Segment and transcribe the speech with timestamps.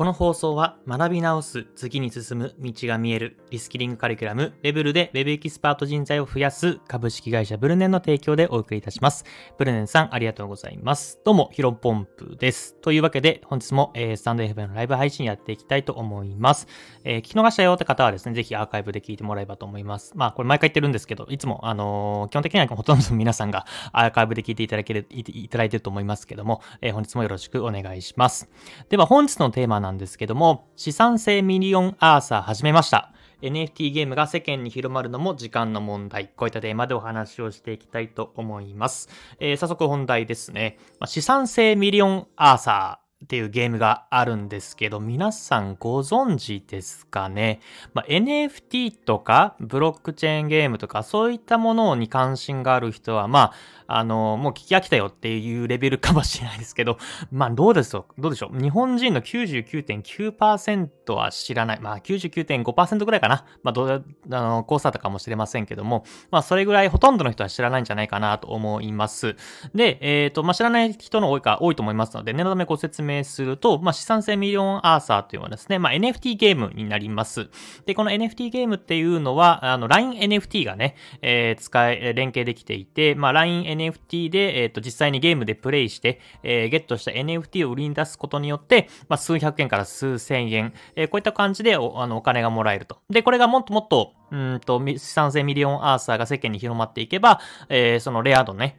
[0.00, 9.26] この放送は学び直す、次に進む、道が見える、リスキリングカリキュラム、レベルで Web エキスパート人材を増やす株式会社ブルネンの提供でお送りいたします。
[9.58, 11.20] ブルネンさんありがとうございます。
[11.22, 12.76] どうも、ヒロポンプです。
[12.76, 16.66] というわけで、本日も、えー、スタンド FM のライブ配信やっていきたいと思います。
[17.04, 20.12] えー、聞き逃したよって方はですね、ぜひアーカイブで聞いてもらえばと思います。
[20.14, 28.48] まあ、これ毎回言ってるんですけど、いつも、あのー、基本的にはほとんどの皆さんがアーカイブで聞いていただける、いただいてると思いますけども、え、本日もよろしくお願いします。
[28.88, 33.12] では、本日のテーマなんんですけども、資産性ミリオンアーサー始めました。
[33.42, 36.28] NFT ゲームが世間に広まるのも時間の問題。
[36.36, 39.08] こういったテーマでお話をしていきたいと思います。
[39.38, 40.78] えー、早速本題ですね。
[40.98, 43.10] ま、資産性ミリオンアーサー。
[43.22, 47.60] っていうゲームがあるんですけど、皆さんご存知ですかね、
[47.92, 53.52] まあ、NFT とかブロックチェーンゲームとかそういったものに関心がある人は、まあ、
[53.96, 56.98] あの、もう聞き飽きたよっていうレベルかもしれないですけど、
[57.30, 58.60] まあどうですよ、どうでしょう？
[58.60, 61.80] 日本人の99.9%は知らない。
[61.80, 63.44] まあ99.5%ぐらいかな？
[63.62, 69.36] まあどう、あの、コースだったかもしれませんけども、まあそれぐらいほとんどの人は知らないんじゃないかなと思います。
[69.74, 77.48] で、えっ、ー、と、まあ知らない人の多いか、多いと思いますので、念のためご説明すると、まあ資産性ミリオンアーサーというのはですね、まあ NFT ゲームになります。
[77.86, 92.98] で、この NFT ゲームっていうのは、あの、LINENFT がね、えー、使え、連携できていて、まあ LINE NFT NFT で、えっ、ー、と、実際にゲームでプレイして、えー、ゲットした NFT を売りに出すことによって、まあ、数百円から数千円、えー、こういった感じでおあのお金がもらえると。
[93.10, 98.78] で、これがもっともっと、うんと、資産性ミリオンアーサーが世間に広まっていけば、えー、そのレア度ね、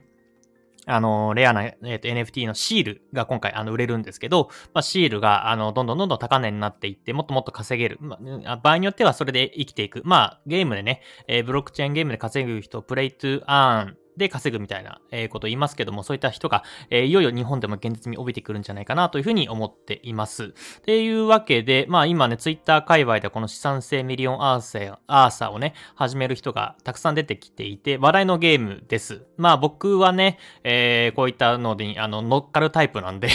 [0.85, 7.97] あの、レアな、えー、と NFT のシールが今回あの売れるんですけど、まあ、シールがあのどんどんどんどん高値になっていって、もっともっと稼げる。
[8.01, 10.01] まあ、場合によってはそれで生きていく。
[10.05, 20.53] まあ、ゲームでね、えー、ブロックチェーンゲームで稼ぐ人、プレイトゥーアーンで稼ぐみたいな、えことを言いますけども、そういった人が、えいよいよ日本でも現実味帯びてくるんじゃないかなというふうに思っています。
[20.79, 29.23] っていうわけで、まあ今ね、ツイッター界隈でこの資産性ミリオンアーサー、アーサーをね、始める人がたくさん出てきていて、話題のゲームです。
[29.37, 33.29] まあ僕はね、えー、こういったので、あの、乗っかるタイプなんで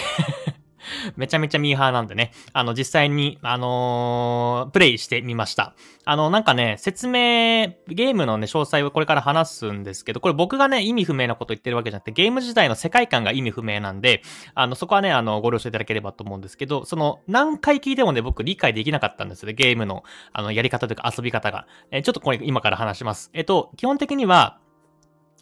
[1.16, 5.74] めちゃめちゃミーハーなんでね、あの、実際に、あのー、プレイしてみました。
[6.04, 14.22] あの、なんかね、説明、ゲームのね、詳細をこれから話すんですけど、これ僕がね、意味不明なこと言ってるわけじゃなくて、ゲーム自体の世界観が意味不明なんで、
[14.54, 21.66] あの、そこはね、あの、ご了承いただければと思うんですけど、その、何回聞いてもね、僕理解できなかったんですよね、ゲームの、あの、やり方というか遊び方が。
[21.91, 23.30] えちょっとこれ今から話します。
[23.32, 24.58] えっと、基本的には、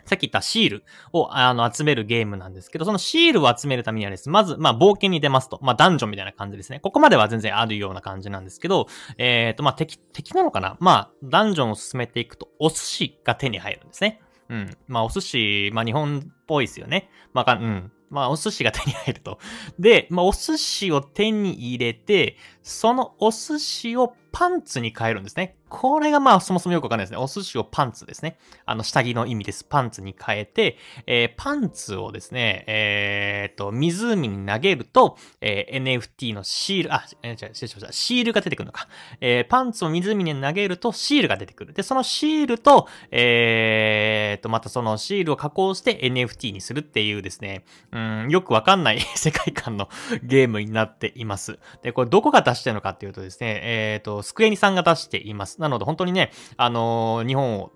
[0.06, 5.58] さっき言ったシールをあの集めるゲームなんですけど、そのシールを集めるためにはですね、まず、まあ、冒険に出ますと。
[5.62, 6.80] まあ、ダンジョンみたいな感じですね。
[6.80, 8.86] ここまでは全然あるような感じなんですけど、
[9.18, 10.76] えっ、ー、と、まあ、敵、敵なのかな？
[10.80, 14.20] まあ、ダンジョンを進めていくと、お寿司が手に入るんですね。
[14.48, 14.76] うん。
[14.86, 17.10] まあ、お寿司、まあ、日本っぽいですよね。
[17.32, 17.90] まあ、うん。
[18.10, 19.38] まあ、お寿司が手に入ると。
[19.78, 25.56] で、まあ、お寿司を手に入れて、そのお寿司をパンツに変えるんですね。
[25.68, 27.18] これがまあそもそもよくわかんないですね。
[27.18, 28.36] お寿司をパンツですね。
[28.64, 29.64] あの下着の意味です。
[29.64, 30.76] パンツに変えて、
[31.06, 37.92] えー、パンツをですね、えー、っと、湖に投げると、えー、NFT のシール、あ、えー、違う、失礼しました。
[37.92, 38.88] シールが出てくるのか。
[39.20, 41.72] えー、パンツを湖に投げるとシールが出てくる。
[41.72, 49.88] で、そのシールと、えー、っと、またそのシールを加工して NFT にするっていうですね、うん、よくわかんない 世界観の
[50.22, 51.58] ゲームになっています。
[51.82, 55.60] で、これどこが出してるのかっていうとですね、えー、っと、スクエニさんが出しています。
[55.60, 57.72] なので本当にね、あのー、日本を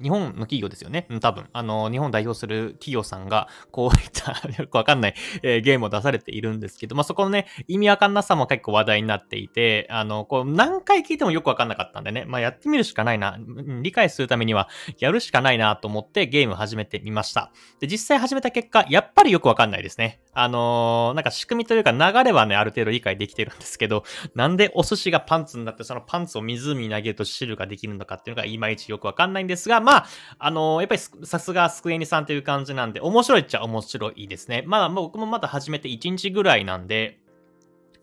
[0.00, 1.06] 日本の企業ですよね。
[1.20, 1.46] 多分。
[1.52, 4.32] あの、日本代表する企業さんが、こういった
[4.62, 13.38] よくわかんない、えー、ゲームを出されているんですけど、まあ、そこのね、意味わかんなさも結構話題になっていて、あの、こう、何回聞いてもよくわかんなかったんでね、まあ、やってみるしかないな、
[13.82, 14.68] 理解するためには、
[14.98, 17.52] やるしかないなと思ってゲーム始めてみました。
[17.80, 20.20] で、実際始めた結果、やっぱりよくわかんないですね。
[20.32, 24.04] あのー、なんか仕組みというか流れはね、ある程度理解できてるんですけど、
[24.34, 30.06] なんでお寿司がパンツになって、そのパンツを湖に投げると汁ができるのかっていうのがいまいちよくわかんないんですですが、まあ、
[30.38, 34.62] あのー、やっぱりさすがスクエニさんという感じなんで、面白いっちゃ面白いですね。
[34.66, 37.18] まだ、僕もまだ始めて1日ぐらいなんで、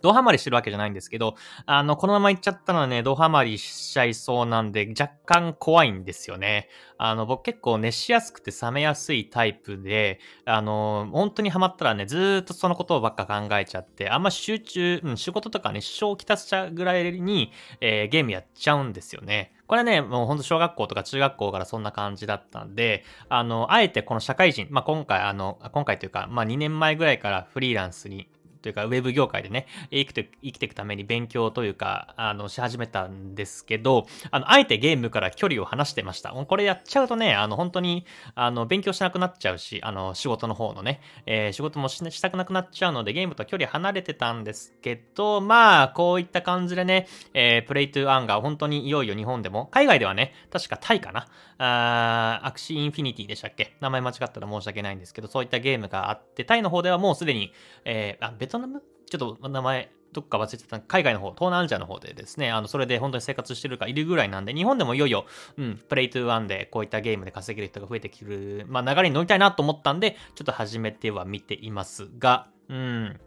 [0.03, 1.35] ドハマりしてるわけじゃないんですけど、
[1.65, 6.67] あの、このまま行っちゃったらね、ドハマりしちゃいそうなんで、若干怖いんですよね。
[6.97, 19.53] あの、僕結構熱しやすくて冷めやすいタイプで、あの、本当にハマったらね、ずーっとそのことばっか考えちゃって、あんま集中、うん、仕事とかね、支障をきたしちゃうぐらいに、えー、ゲームやっちゃうんですよね。
[19.73, 28.29] これね、もうほんと小学校とか中学校からそんな感じだったんで、あの、あえてこの社会人、まあ、今回、あの、今回というか、まあ、2年前ぐらいからフリーランスに
[28.63, 36.31] というか、ウェブ業界でね、生きて生きていくために勉強というか、あの、し始めたんですけど、あの、あえてゲームから距離を離してました。
[36.31, 51.27] これやっちゃうとね、あの、本当に、あの、勉強しなくなっちゃうし、あの、仕事の方のね、えー、仕事もしたくなくなっちゃうので、ゲームと距離離れてたんですけど、まあ、こういった感じでね、えー、 Play to Earn が本当にいよいよ日本でも、海外ではね、確かタイかな、
[51.57, 53.75] あ Axie Infinity でしたっけ？
[53.79, 57.53] 名前間違ったら申し訳ないんですけど、そういったゲームがあって、タイの方ではもうすでに、
[57.85, 58.83] えー、あ、ベトナム？
[59.09, 65.25] ちょっと名前、どっか忘れてた、海外の方、東南アジアの方でですね、あの、それで本当に生活してるかいるぐらいなんで、日本でもいよいよ、
[65.57, 73.19] うん、 Play to Earn でこういったゲームで稼げる人が増えてくる、まあ流れに乗りたいなと思ったんで、ちょっと始めては見ていますが、うん、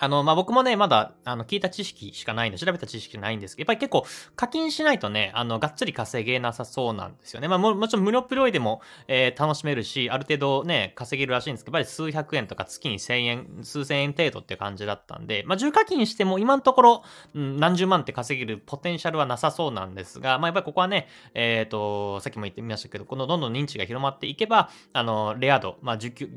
[0.00, 7.48] あの、まあ、僕もね、まだ、あの、聞いた知識しかないんで、調べた知識ないんですけど、やっぱり結構課金しないとね、あの、がっつり稼げなさそうなんですよね。
[7.48, 17.02] まあ、ももちろん無料プロイでも、えー、楽しめるし、ある程度ね、稼げるらしいんですけど、やっぱり数百円とか月に千円、数千円程度って感じだったんで、まあ、重課金しても今のところ、
[17.34, 26.30] うん、何十万って稼げるポテンシャルはなさそうなんですが、まあ、やっぱりここはね、えっ、ー、と、さっきも言ってみましたけど、このどんどん認知が広まっていけば、あの、レア度、まあ、受給、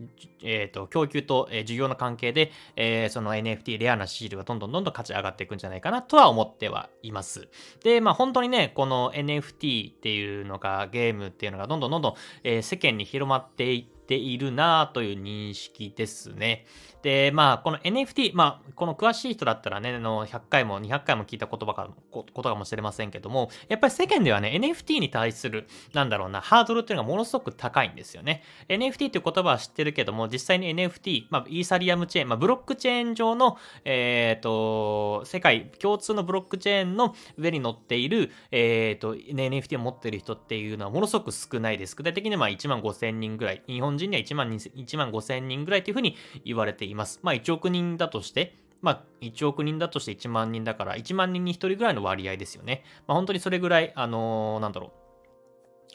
[0.43, 7.47] えっ、ー、と、供給と、えー、需要の関係で、えー、その NFT、レアなシールがどんどんどんどん価値上がっていくんじゃないかなとは思ってはいます。
[7.83, 12.13] で、まあ本当にね、この NFT っていうのが、ゲームっていうのがどんどんどんどん、
[12.43, 16.65] えー、世間に広まっていって、ているなという認識ですね。
[17.03, 28.41] で、まあ、この NFT、まあ、この詳しい人だったらね、の100回も200回も聞いた言葉か、ことかもしれませんけども、やっぱり世間ではね、NFT に対する、なんだろうな、ハードルっていうのがものすごく高いんですよね。
[28.69, 41.97] NFT っていう言葉は知ってるけども、実際に NFT、まあ、イーサリアムチェーン、まあ、ブロックチェーン上の、えっ、ー、と、世界共通のブロックチェーンの上に乗っている、えっ、ー、と、NFT を持っている人っていうのはものすごく少ないです。
[41.97, 47.19] 具体的にはまあ1万5千人ぐらい、日本本人には1万 ,1 万5千人ぐらいというふうに言われています。
[47.21, 52.83] まあ1億人だとして、まあ、1億人だとして1万人だから、1万人に1人ぐらいの割合ですよね。
[53.07, 54.91] まあ、本当にそれぐらい、あのー、なんだろう。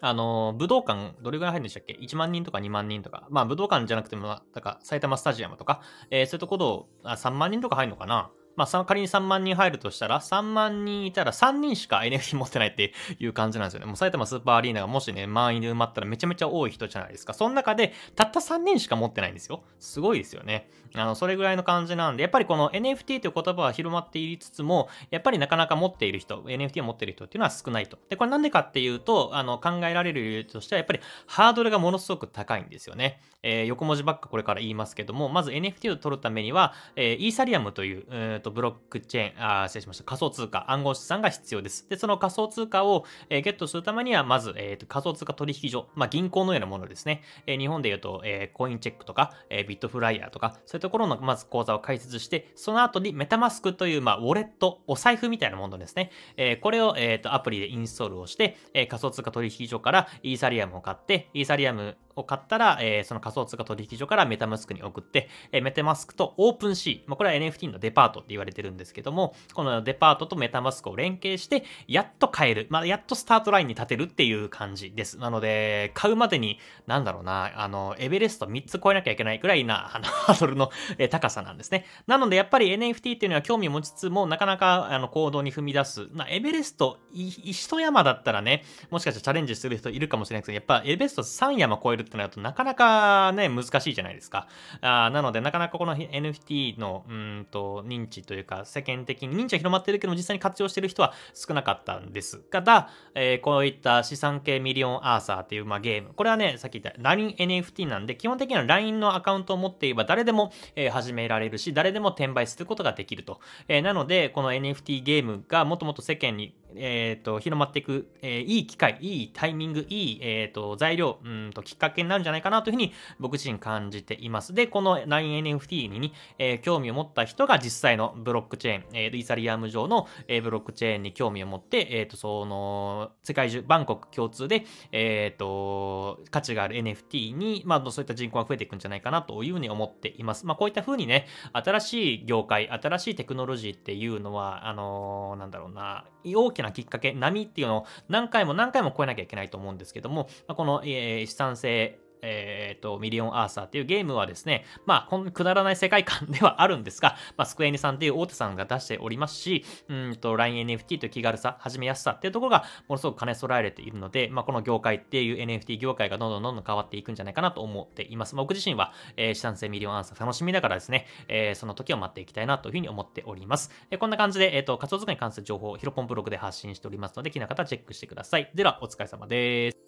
[0.00, 3.26] あのー、武道館、どれぐらい入るんでしたっけ ?1 万人とか2万人とか。
[3.28, 8.30] まあ、武道館じゃなくても、だから、埼玉スタジアムとか、えー、そういうところ、あ3万人とか入るのかな？
[8.58, 13.86] まあ、仮に3万人入るとしたら、3万人いたら3人しか NFT 持ってないっていう感じなんですよね。
[13.86, 17.34] もう埼玉スーパーアリーナがもしね、満員で埋まったらめちゃめちゃ多い人じゃないですか。
[17.34, 19.62] その中で、たった3人しか持ってないんですよ。
[19.78, 20.68] すごいですよね。
[20.94, 27.96] あの、それぐらいの感じなんで、やっぱりこの NFT という言葉は広まっていつつも、やっぱりなかなか持っている人、NFT を持っている人っていうのは少ないと。
[28.08, 33.20] で、これなんでかっていうと、あの、考えられる理由としては、やっぱりハードルがものすごく高いんですよね。
[33.42, 40.04] えー、横文字ばっかこれから言いますけども、まず NFT を取るためには、えー、イーサリアムという、えーと、ブロックチェーン、あ失礼しました。
[40.04, 41.88] 仮想通貨、暗号資産が必要です。
[41.88, 47.22] で、その仮想通貨を、えー、ゲットするためには、まず、えーと、仮想通貨取引所、まあ、銀行のようなものですね。
[47.46, 56.10] えー、日本で言うと、えー、コインチェックとか、え、ビットフライヤーとか、そういうところの、まず口座を開設して、その後にメタマスクという、まあ、ウォレット、お財布みたいなものですね。
[56.36, 72.66] え、これを、えーと、アプリでインストールをして、え、仮想通貨取引所からイーサリアムを買って、イーサリアムを買ったら、えー、その仮想通貨取引所から MetaMask に送って、えー、 MetaMask と OpenSea、まあ、これは NFT のデパートって言われてるんですけども、このデパートと MetaMask を連携して、やっと買える。
[72.70, 75.18] まあ、やっとスタートラインに立てるっていう感じです。
[75.18, 81.86] なので、買うまでに、なんだろうな、あの、エベレスト3つ超えなきゃいけないくらいな、あの、 ハードルの、え高さなんですね。
[82.06, 86.08] なので、やっぱり NFT っていうのは興味を持ちつつも、なかなか、あの、行動に踏み出す。
[86.12, 94.48] まあ、エベレスト、一山だったらね、もしかしたらチャレンジする人いるかもしれないけど、やっぱエベレスト3山超えるってなるとなかなかね、難しいじゃないですか。
[94.80, 102.38] あなので、なかなかこの NFT の、うんと、認知というか、世間的に認知は広まってるけど、実際に活用してる人は少なかったんです。
[102.38, 106.14] ただ、えー、こういった資産系ミリオンアーサーっていう、まあ、ゲーム。
[106.14, 113.40] これはね、さっき言った LINENFT なんで、基本的には LINE のアカウントを持っていれば誰でも、えー、始められるし、誰でも転売することができると。
[113.68, 124.54] えー、なので、この NFT ゲームがもっともっと世間にえ、ー、と、広まっていく、えー、いい機会、いいタイミング、いい、え、ー、と、材料、うんと、きっかけになるんじゃないかなというふうに僕自身感じています。
[124.54, 140.46] で、この LINENFT に、えー、興味を持った人が実際のブロックチェーン、えー、イーサリアム上の、えー、ブロックチェーンに興味を持って、え、ー、と、その、世界中、バンコク共通で、え、ー、と、価値がある NFT に、まあ、そういった人口が増えていくんじゃないかなというふうに思っています。
[140.46, 168.34] まあ、こういったふうにね、新しい業界、新しいテクノロジーっていうのは、あのー、なんだろうな、大ききなきっかけ、波っていうのを何回も何回も超えなきゃいけないと思うんですけども、この、え、資産性えっ、ー、と、ミリオンアーサーっていうゲームはですね、まあ、このくだらない世界観ではあるんですが、まあ、スクエニさんっていう大手さんが出しておりますし、うんと、LINENFT という気軽さ、始めやすさっていうところが、ものすごく兼ね備えられているので、まあ、この業界っていう NFT 業界がどんどんどんどん変わっていくんじゃないかなと思っています。
[168.34, 173.70] まあ、僕自身は、えー、資産性ミリオンアーサー楽しみながらですね、えー、その時を待っていきたいなというふうに思っております。
[173.90, 178.50] えー、こんな感じで、えっ、ー、と、仮想通貨に関する情報をヒロポンブログで発信しておりますので、気になる方はチェックしてください。
[178.54, 179.87] では、お疲れ様です。